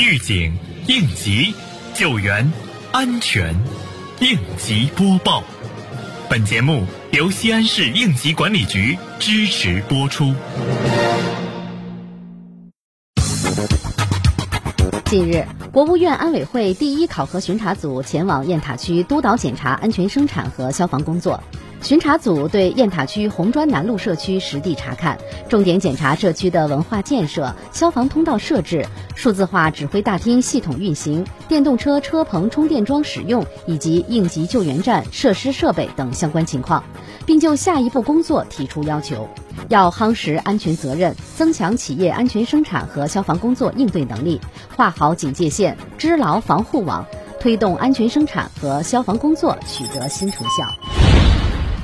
[0.00, 0.56] 预警、
[0.86, 1.52] 应急、
[1.92, 2.48] 救援、
[2.92, 3.52] 安全，
[4.20, 5.42] 应急播报。
[6.30, 10.32] 本节目由西安市应急管理局支持播出。
[15.06, 21.42] 近日，国务院安委会第一考核巡查组前往雁塔区督导检查安全生产和消防工作。
[21.80, 25.16] 巡查组对雁塔区红砖南路社区实地查看，
[25.48, 28.84] 重点检查社区的文化建设、消防通道设置、
[29.14, 36.82] 数字化指挥大厅系统运行、电动车车棚充电桩使用以及应急救援站设施设备等相关情况，
[37.24, 39.28] 并就下一步工作提出要求。
[39.68, 44.40] 要夯实安全责任，增强企业安全生产和消防工作应对能力，
[44.76, 47.06] 画好警戒线，织牢防护网，
[47.40, 50.87] 推动安全生产和消防工作取得新成效。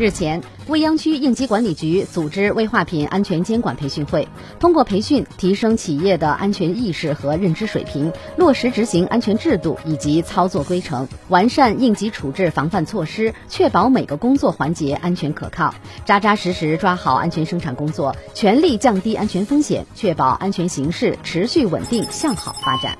[0.00, 4.26] 日前，未央区应急管理局组织危化品安全监管培训会，
[4.58, 15.74] 通过培训提升企业的安全意识和认知水平，落实执行安全制度以及操作规程，完善应急处置防范措施，确保每个工作环节安全可靠，
[16.06, 22.96] 扎扎实实抓好安全生产工作，全力降低安全风险，确保安全形势持续稳定向好发展。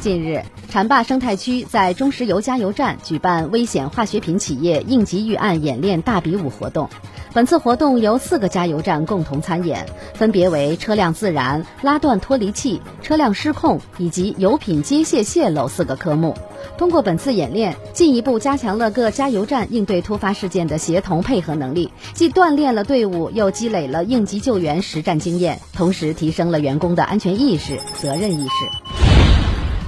[0.00, 0.42] 近日，
[0.76, 6.90] 浐灞生态区在中石油加油站举办危险化学品企业应急预案演练大比武活动。
[7.32, 16.36] 本次活动由四个加油站共同参演，分别为车辆自燃、拉断脱离器、车辆失控以及油品接泄泄漏四个科目。
[16.76, 28.85] 通过本次演练，进一步加强了各加油站应对突发事件的协同配合能力，既锻炼了队伍，又积累了应急救援实战经验，同时提升了员工的安全意识、责任意识。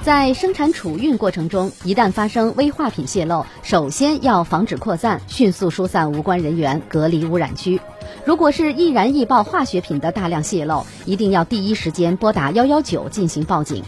[0.01, 7.79] 在生产储运过程中，一旦发生危化品泄漏，首先要防止扩散，迅速疏散无关人员，隔离污染区。
[8.25, 13.83] 如果是易燃易爆化学品的大量泄漏，一定要第一时间拨打幺幺九进行报警。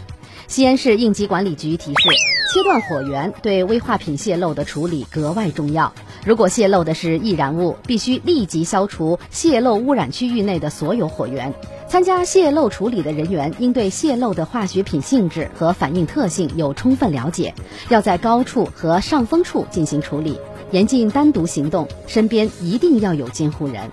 [0.48, 2.08] 西安市应急管理局提示：
[2.52, 5.90] 切断火源对危化品泄漏的处理格外重要。
[6.22, 11.54] 如果泄漏的是易燃物，必须立即消除泄漏污染区域内的所有火源。
[11.88, 17.54] 参加泄漏处理的人员应对泄漏的化学品性质和反应特性有充分了解，
[17.88, 20.38] 要在高处和上风处进行处理，
[20.72, 23.90] 严禁单独行动，身边一定要有监护人。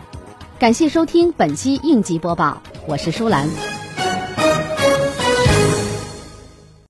[0.59, 3.78] 感谢收听本期应急播报，我是舒兰。